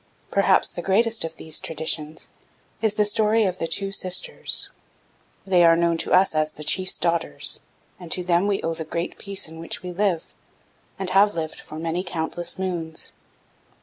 [0.31, 2.27] Perhaps the greatest of these traditions
[2.81, 4.71] is the story of 'The Two Sisters,'
[5.43, 7.59] for they are known to us as 'The Chief's Daughters,'
[7.99, 10.25] and to them we owe the Great Peace in which we live,
[10.97, 13.13] and have lived for many countless moons.